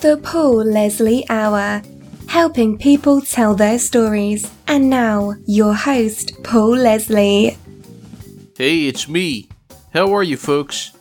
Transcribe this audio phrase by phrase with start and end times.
[0.00, 1.82] The Paul Leslie Hour,
[2.28, 4.48] helping people tell their stories.
[4.68, 7.58] And now, your host, Paul Leslie.
[8.56, 9.48] Hey, it's me.
[9.92, 10.92] How are you, folks?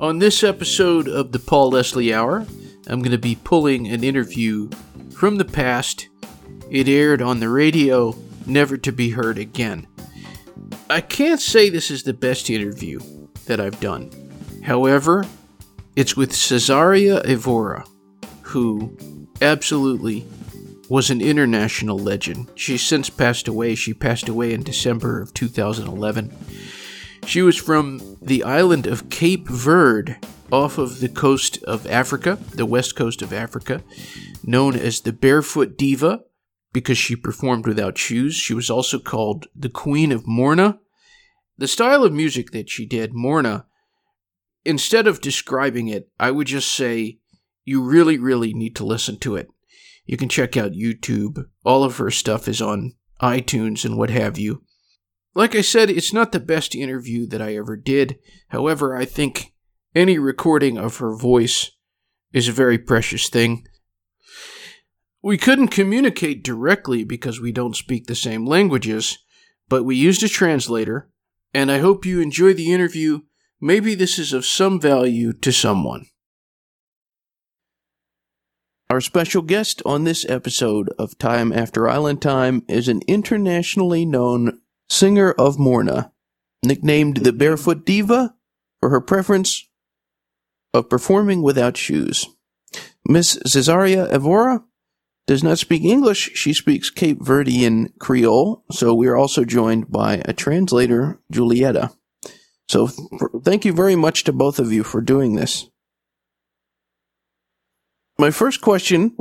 [0.00, 2.44] On this episode of the Paul Leslie Hour,
[2.88, 4.70] I'm going to be pulling an interview
[5.12, 6.08] from the past.
[6.68, 9.86] It aired on the radio, never to be heard again.
[10.90, 12.98] I can't say this is the best interview
[13.44, 14.10] that I've done.
[14.64, 15.24] However,
[15.94, 17.86] it's with Cesária Évora
[18.46, 18.96] who
[19.42, 20.24] absolutely
[20.88, 22.48] was an international legend.
[22.54, 23.74] She's since passed away.
[23.74, 26.32] She passed away in December of 2011.
[27.26, 30.16] She was from the island of Cape Verde,
[30.52, 33.82] off of the coast of Africa, the west coast of Africa,
[34.44, 36.20] known as the Barefoot Diva
[36.72, 38.34] because she performed without shoes.
[38.34, 40.78] She was also called the Queen of Morna.
[41.58, 43.64] The style of music that she did, Morna,
[44.64, 47.18] instead of describing it, I would just say
[47.66, 49.48] you really, really need to listen to it.
[50.06, 51.44] You can check out YouTube.
[51.64, 54.62] All of her stuff is on iTunes and what have you.
[55.34, 58.18] Like I said, it's not the best interview that I ever did.
[58.48, 59.52] However, I think
[59.94, 61.72] any recording of her voice
[62.32, 63.66] is a very precious thing.
[65.20, 69.18] We couldn't communicate directly because we don't speak the same languages,
[69.68, 71.10] but we used a translator,
[71.52, 73.22] and I hope you enjoy the interview.
[73.60, 76.06] Maybe this is of some value to someone.
[78.88, 84.60] Our special guest on this episode of Time After Island Time is an internationally known
[84.88, 86.12] singer of Morna,
[86.64, 88.36] nicknamed the Barefoot Diva
[88.78, 89.68] for her preference
[90.72, 92.26] of performing without shoes.
[93.04, 94.62] Miss Cesária Évora
[95.26, 100.22] does not speak English, she speaks Cape Verdean Creole, so we are also joined by
[100.26, 101.92] a translator, Julieta.
[102.68, 102.86] So
[103.42, 105.68] thank you very much to both of you for doing this.
[108.18, 109.16] My first question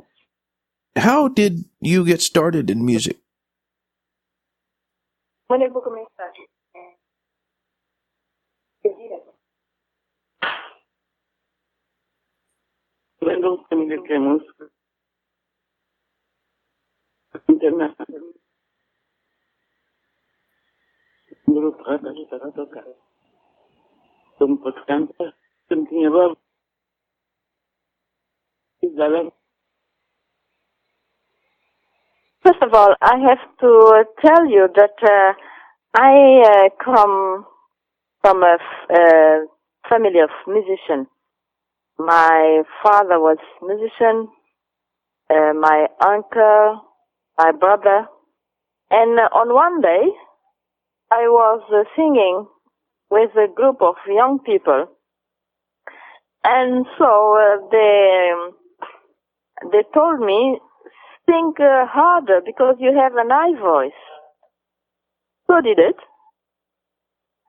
[0.96, 3.20] How did you get started in music?
[5.48, 6.32] Quando eu vou começar?
[13.20, 14.72] Quando família que é música
[17.50, 18.34] internacional.
[21.48, 22.86] Um grupo de rapazes para tocar.
[24.38, 25.38] Como pode cantar,
[25.70, 26.10] não tinha
[32.44, 35.34] First of all, I have to tell you that uh,
[35.96, 37.46] I uh, come
[38.22, 38.58] from a
[38.94, 39.46] uh,
[39.90, 41.08] family of musicians.
[41.98, 44.28] My father was musician,
[45.30, 46.82] uh, my uncle,
[47.38, 48.08] my brother,
[48.92, 50.04] and on one day
[51.12, 52.48] I was uh, singing
[53.10, 54.88] with a group of young people,
[56.44, 58.32] and so uh, they
[59.72, 60.60] they told me
[61.28, 64.02] sing uh, harder because you have a high voice.
[65.48, 65.96] So did it.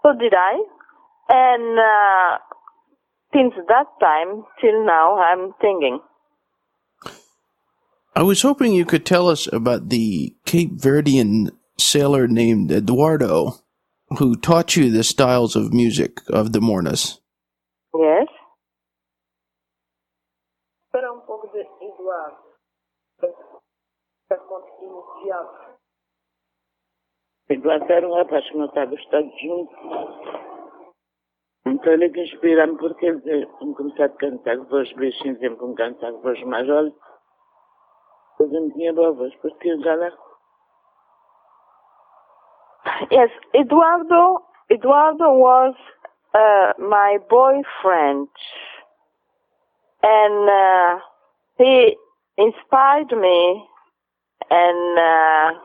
[0.02, 0.62] So did I.
[1.28, 2.38] And uh,
[3.34, 6.00] since that time till now, I'm singing.
[8.14, 13.58] I was hoping you could tell us about the Cape Verdean sailor named Eduardo
[14.18, 17.18] who taught you the styles of music of the Mornas.
[17.94, 18.28] Yes.
[20.92, 22.36] Para um pouco de Eduardo.
[24.28, 24.40] Para
[27.88, 29.32] era um rapaz que não estava dos Estados.
[31.66, 36.42] Então ele que inspira-me porque ele começar a cantar voz baixinha, sempre como cantar voz
[36.44, 36.96] mais alta.
[38.38, 40.12] Depois eu não tinha boa voz, porque já lá.
[43.10, 44.42] Yes, Eduardo.
[44.68, 45.74] Eduardo was
[46.34, 48.28] uh, my boyfriend,
[50.02, 50.98] and uh,
[51.58, 51.96] he
[52.36, 53.64] inspired me,
[54.50, 55.58] and uh,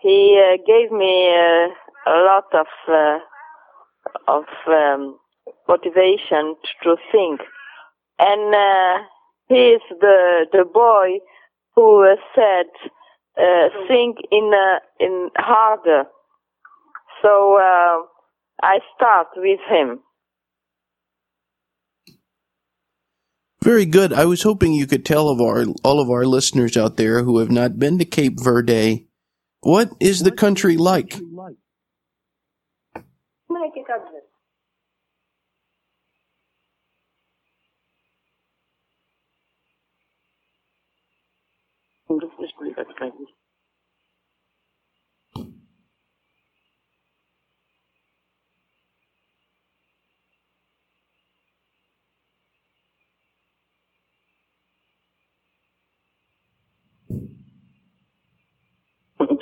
[0.00, 1.68] he uh, gave me uh,
[2.06, 3.18] a lot of uh,
[4.28, 5.18] of um,
[5.68, 7.40] motivation to think.
[8.18, 8.98] and uh,
[9.48, 11.18] he is the the boy
[11.74, 12.66] who uh, said
[13.88, 14.52] sing in
[15.00, 16.04] in harder.
[17.22, 17.58] So
[18.62, 20.00] I start with him.
[23.62, 24.12] Very good.
[24.12, 27.38] I was hoping you could tell of our all of our listeners out there who
[27.38, 29.06] have not been to Cape Verde,
[29.60, 31.14] what is the country like?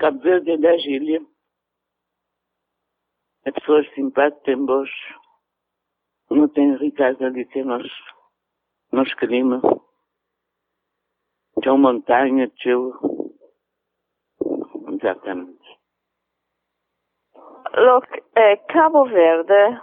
[0.00, 1.31] Cabo Verde é da Gília.
[3.44, 4.90] É pessoas simpáticas, tem bons.
[6.30, 7.86] Não tem riqueza ali, tem nós,
[8.92, 9.60] nós clima.
[11.62, 12.92] Tem montanha, tio.
[14.88, 15.62] Exatamente.
[17.74, 18.06] Look,
[18.36, 19.80] uh, Cabo Verde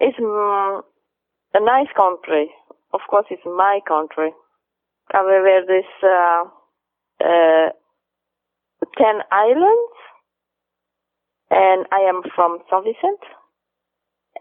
[0.00, 2.50] is a nice country.
[2.92, 4.32] Of course, it's my country.
[5.12, 6.44] Cabo Verde is uh,
[7.22, 7.70] uh,
[8.96, 9.96] 10 islands,
[11.50, 13.20] and I am from Saint Vincent.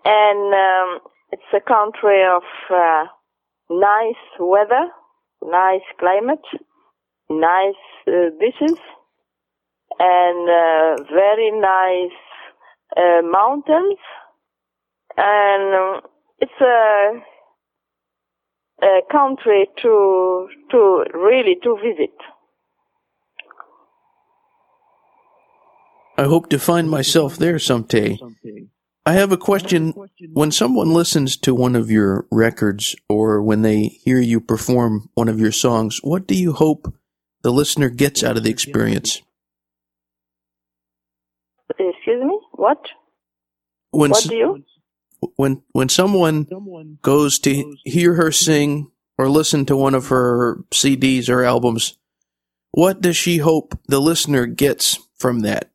[0.05, 0.99] And um,
[1.31, 3.05] it's a country of uh,
[3.69, 4.89] nice weather,
[5.43, 6.45] nice climate,
[7.29, 7.75] nice
[8.07, 8.77] uh, beaches,
[9.99, 12.17] and uh, very nice
[12.95, 13.99] uh, mountains.
[15.17, 16.01] And um,
[16.39, 17.21] it's a,
[18.85, 22.15] a country to to really to visit.
[26.19, 28.19] I hope to find myself there someday.
[29.05, 29.93] I have a question.
[30.33, 35.29] When someone listens to one of your records or when they hear you perform one
[35.29, 36.93] of your songs, what do you hope
[37.41, 39.21] the listener gets out of the experience?
[41.69, 42.85] Excuse me, what?
[43.91, 44.63] When What do you?
[45.37, 46.47] when when someone
[47.01, 51.97] goes to hear her sing or listen to one of her CDs or albums,
[52.71, 55.68] what does she hope the listener gets from that?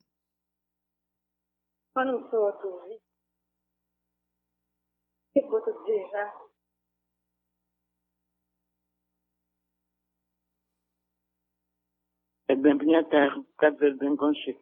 [12.48, 14.58] É bem minha terra, Cabo Verde bem conchido.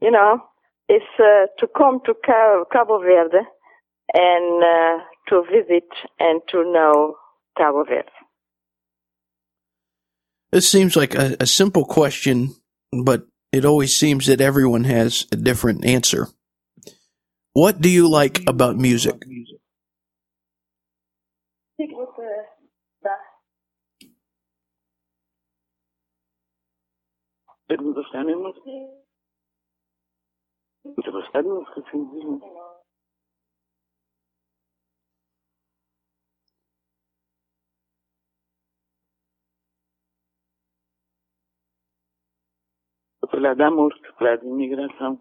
[0.00, 0.42] You know,
[0.88, 3.38] it's uh, to come to Cabo Verde
[4.14, 5.88] and uh, to visit
[6.20, 7.16] and to know
[7.56, 8.10] Cabo Verde.
[10.52, 12.54] This seems like a, a simple question,
[12.92, 16.28] but it always seems that everyone has a different answer.
[17.54, 19.16] What do you like about music?
[27.68, 28.70] Eu não gostar nem música.
[30.84, 32.65] Não
[44.38, 45.20] de imigração.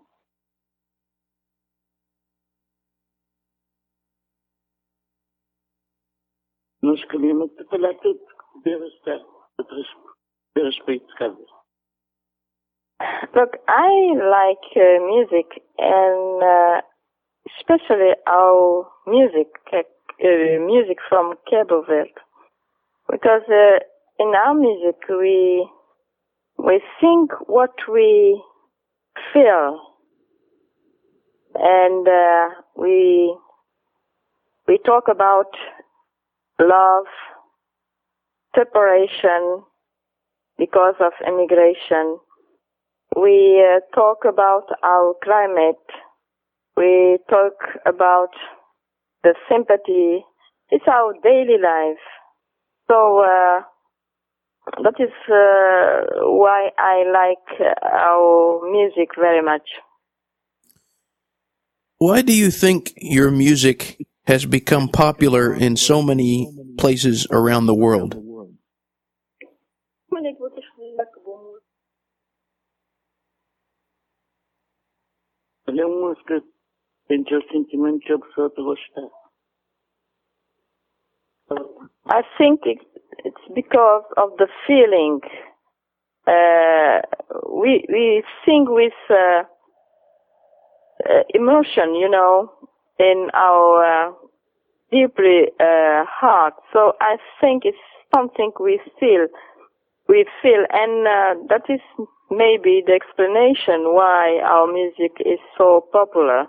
[6.81, 7.65] Nós queríamos de
[11.15, 11.35] cada.
[13.33, 16.81] Look, I like uh, music and uh,
[17.57, 22.13] especially our music, uh, uh, music from Cabo Verde,
[23.09, 23.79] because uh,
[24.19, 25.67] in our music we
[26.65, 28.41] we think what we
[29.33, 29.79] feel,
[31.55, 33.35] and uh, we
[34.67, 35.51] we talk about
[36.59, 37.05] love,
[38.55, 39.63] separation
[40.57, 42.17] because of immigration
[43.15, 45.85] we uh, talk about our climate.
[46.75, 47.53] We talk
[47.85, 48.31] about
[49.23, 50.25] the sympathy.
[50.69, 52.03] It's our daily life.
[52.89, 53.61] So uh,
[54.83, 59.67] that is uh, why I like our music very much.
[61.97, 67.75] Why do you think your music has become popular in so many places around the
[67.75, 68.15] world?
[75.67, 76.43] Olha, a música
[77.07, 79.09] tem o sentimento que a pessoa está a gostar.
[82.07, 82.79] I think it,
[83.23, 85.21] it's because of the feeling.
[86.27, 87.01] Uh,
[87.51, 89.43] we we sing with uh,
[91.09, 92.51] uh, emotion, you know,
[92.99, 94.11] in our uh,
[94.91, 96.53] deeply uh, heart.
[96.73, 97.77] So I think it's
[98.13, 99.27] something we feel,
[100.07, 101.81] we feel, and uh, that is
[102.31, 106.47] maybe the explanation why our music is so popular.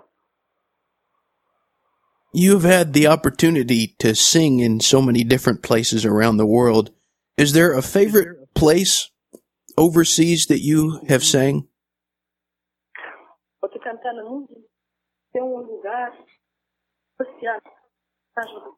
[2.33, 6.91] You've had the opportunity to sing in so many different places around the world.
[7.37, 9.09] Is there a favorite place
[9.77, 11.67] overseas that you have sang?
[14.07, 14.65] viajar no mundo,
[15.31, 16.17] ter um lugar,
[17.17, 17.61] passear,
[18.37, 18.77] ajuda.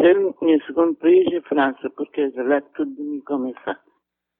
[0.00, 3.80] Eu, minha segundo país é França, porque é lá tudo de mim começa.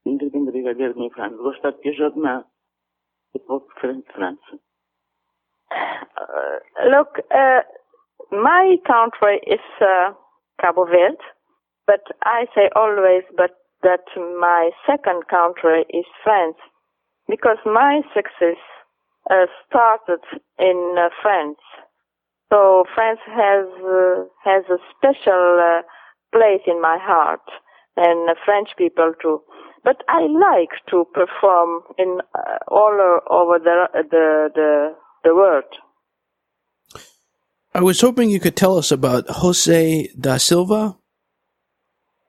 [0.07, 1.37] Ainda tenho brigadeiro em França.
[1.37, 2.45] Gosto de queijo de mel.
[3.35, 4.61] É pouco diferente França.
[6.17, 7.61] Uh, look, uh,
[8.31, 10.13] my country is uh,
[10.61, 11.17] Cabo Verde,
[11.87, 13.51] but I say always but
[13.83, 16.57] that my second country is France,
[17.29, 18.57] because my success
[19.31, 20.21] uh, started
[20.59, 21.59] in uh, France.
[22.53, 25.83] So France has uh, has a special uh,
[26.33, 27.43] place in my heart,
[27.97, 29.41] and French people too.
[29.83, 35.65] But I like to perform in uh, all over the the the, the world.
[37.75, 40.97] I was hoping you could tell us about Jose da Silva,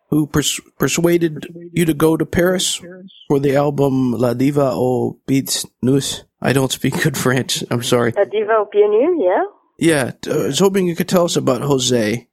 [0.10, 2.82] who pers- persuaded you to go to Paris
[3.28, 6.24] for the album La Diva aux pieds nus.
[6.42, 7.64] I don't speak good French.
[7.70, 8.14] I'm sorry.
[8.18, 9.44] A diva au pieds nus, yeah.
[9.78, 12.28] Yeah, I was hoping you could tell us about Jose.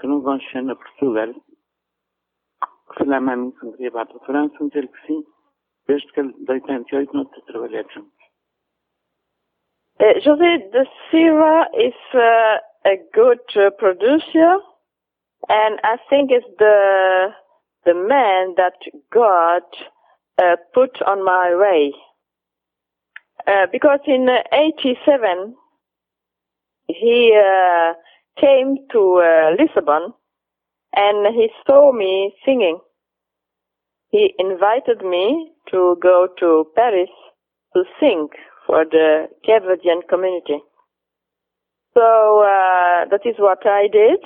[0.00, 0.38] Que não vão
[0.76, 1.34] Portugal.
[2.88, 4.56] Que foi lá me para a França,
[4.88, 5.24] que sim.
[5.86, 7.24] Desde que ele, de 88, não
[7.92, 8.22] juntos.
[10.00, 14.58] Uh, José de Silva is uh, a good uh, producer,
[15.48, 17.32] and I think it's the
[17.84, 18.74] the man that
[19.12, 19.62] God
[20.42, 21.92] uh, put on my way.
[23.46, 25.54] Uh, because in uh, '87
[26.86, 27.94] he uh,
[28.40, 30.12] came to uh, Lisbon,
[30.94, 32.78] and he saw me singing.
[34.10, 37.08] He invited me to go to Paris
[37.74, 38.28] to sing
[38.66, 39.62] for the Cape
[40.08, 40.58] community.
[41.94, 44.20] So uh, that is what I did,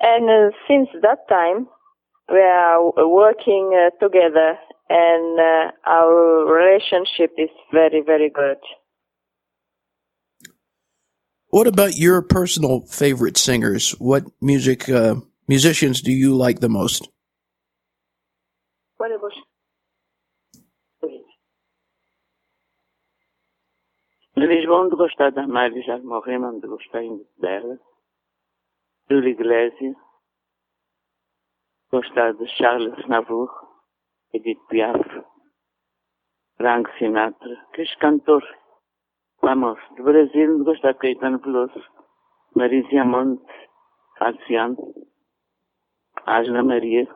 [0.00, 1.68] and uh, since that time
[2.28, 4.58] we are working uh, together,
[4.88, 8.58] and uh, our relationship is very very good.
[11.56, 13.92] What about your personal favorite singers?
[13.92, 15.14] What music uh,
[15.48, 17.08] musicians do you like the most?
[18.98, 19.40] Qual é você?
[24.36, 27.08] Em Lisboa, onde gostar da Mário, já morreu, mas onde gostei
[27.38, 27.78] dela.
[29.10, 29.96] Júlio Iglesias.
[31.90, 33.48] Gostar de Charles Aznavour,
[34.34, 35.00] Edith Piaf,
[36.58, 37.84] Frank Sinatra, que é
[39.46, 39.96] cantor famoso.
[39.96, 41.80] Do Brasil, gostar de Caetano Veloso,
[42.54, 43.44] Marisa Monte,
[44.18, 44.76] Cassiano,
[46.26, 47.06] Ángela Maria.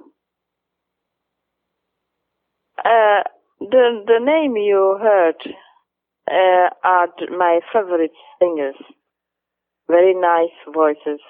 [2.85, 3.23] Uh,
[3.61, 5.37] the the name you heard
[6.31, 8.77] uh, are my favorite singers.
[9.89, 11.21] Very nice voices.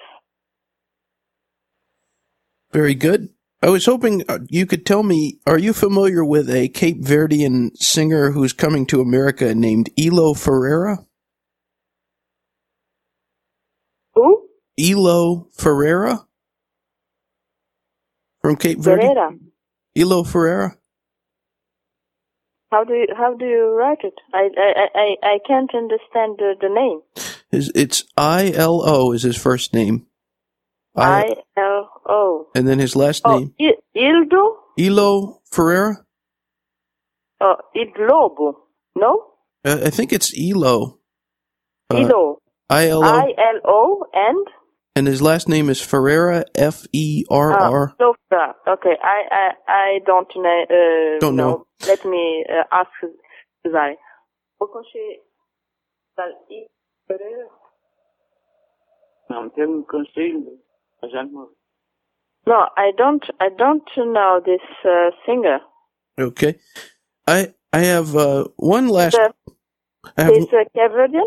[2.71, 3.29] Very good.
[3.63, 7.75] I was hoping uh, you could tell me are you familiar with a Cape Verdean
[7.77, 11.05] singer who's coming to America named Ilo Ferreira?
[14.15, 14.47] Who?
[14.79, 16.25] Ilo Ferreira?
[18.41, 19.03] From Cape Verde?
[19.03, 19.37] Ferreira.
[19.95, 20.77] Ilo Ferreira?
[22.71, 24.15] How do you how do you write it?
[24.33, 27.01] I I I, I can't understand the, the name.
[27.51, 30.07] His, it's I L O is his first name.
[30.95, 32.47] I L O.
[32.55, 34.55] and then his last Oh, name I, Ildo?
[34.77, 36.05] Ilo Ferreira.
[37.39, 38.55] Oh, Idlobo.
[38.95, 39.23] No?
[39.65, 40.99] Uh, I think it's Ilo.
[41.89, 42.39] Uh, Ilo.
[42.69, 44.47] I L O, I L O and
[44.95, 46.43] and his last name is Ferreira.
[46.55, 47.93] F E R Ah, R.
[47.99, 48.53] Sofra.
[48.67, 50.63] Okay, I I I don't know.
[50.69, 51.65] Uh, Don't know.
[51.87, 52.89] Let me uh, ask
[53.71, 53.95] Zai.
[54.59, 55.19] Pourquoi je
[56.17, 56.67] dans I
[61.01, 61.01] Pereira?
[61.01, 61.55] Não, tenho consigo, mas já morreu.
[62.47, 63.23] No, I don't.
[63.39, 65.59] I don't know this uh, singer.
[66.19, 66.55] Okay,
[67.27, 69.15] I I have uh, one last.
[69.15, 69.33] The,
[70.17, 71.25] I have, he's a Caverdian.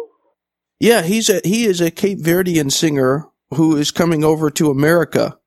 [0.81, 5.39] yeah, he's a he is a Cape Verdean singer who is coming over to America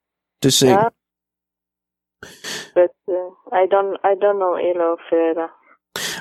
[0.42, 0.78] to sing.
[0.78, 0.90] Ah.
[2.74, 3.98] But uh, I don't.
[4.06, 5.50] I don't know Ilo Ferreira.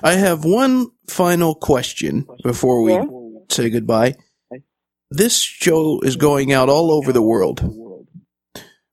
[0.02, 3.06] I have one final question before we Yeah.
[3.48, 4.16] say goodbye.
[5.10, 7.60] This show is going out all over the world.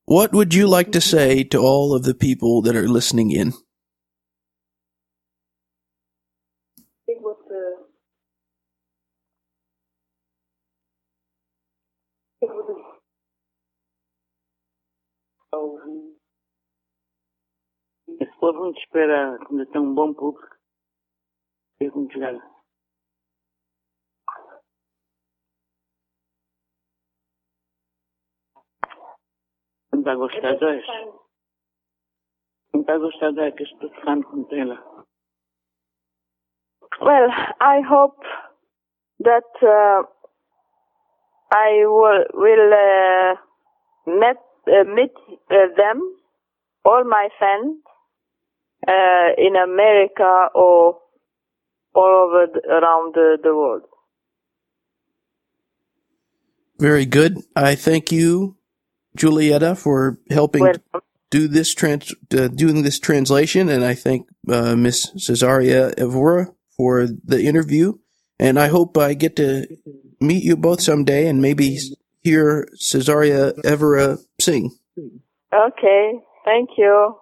[0.05, 3.53] What would you like to say to all of the people that are listening in?
[7.07, 7.85] Ik word uh,
[12.39, 12.69] ik word
[15.53, 15.79] oh,
[18.19, 20.57] Esse povo não te espera quando tem um bom público.
[21.81, 22.35] Eu como chegar.
[30.03, 30.81] Está gostado é?
[32.73, 34.93] Não está gostado é que estou falando com ela.
[37.01, 37.29] Well,
[37.59, 38.21] I hope
[39.19, 40.03] that uh,
[41.51, 43.35] I will, will uh,
[44.05, 45.13] met, uh, meet
[45.49, 46.01] uh, them,
[46.85, 47.77] all my friends,
[48.87, 50.99] uh, in America or
[51.95, 53.83] all over the, around the, the world.
[56.79, 57.37] Very good.
[57.55, 58.57] I thank you,
[59.17, 61.01] Julieta, for helping Welcome.
[61.29, 67.07] do this trans uh, doing this translation, and I thank uh, Miss Cesária Évora for
[67.07, 67.93] the interview.
[68.39, 69.67] And I hope I get to
[70.19, 71.77] meet you both someday, and maybe
[72.21, 74.71] hear Cesária Évora sing.
[75.53, 77.15] Okay, thank you.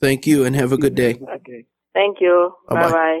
[0.00, 1.18] Thank you, and have a good day.
[1.36, 1.66] Okay.
[1.92, 2.54] Thank you.
[2.68, 2.82] Bye-bye.
[2.82, 3.20] Bye bye.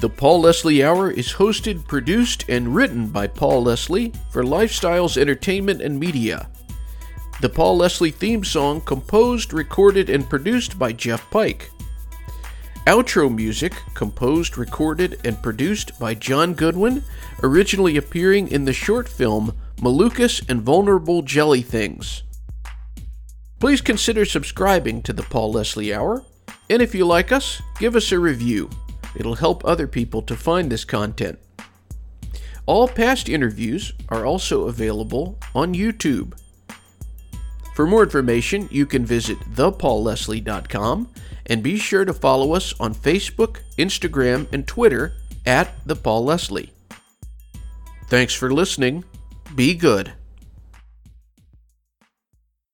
[0.00, 5.82] The Paul Leslie Hour is hosted, produced, and written by Paul Leslie for Lifestyles Entertainment
[5.82, 6.48] and Media.
[7.40, 11.72] The Paul Leslie theme song composed, recorded, and produced by Jeff Pike.
[12.86, 17.02] Outro music composed, recorded, and produced by John Goodwin,
[17.42, 22.22] originally appearing in the short film Malukas and Vulnerable Jelly Things.
[23.58, 26.22] Please consider subscribing to the Paul Leslie Hour,
[26.70, 28.70] and if you like us, give us a review.
[29.18, 31.38] It'll help other people to find this content.
[32.66, 36.38] All past interviews are also available on YouTube.
[37.74, 41.08] For more information, you can visit thepaulleslie.com
[41.46, 45.14] and be sure to follow us on Facebook, Instagram, and Twitter
[45.46, 46.72] at The Paul Leslie.
[48.08, 49.04] Thanks for listening.
[49.54, 50.12] Be good.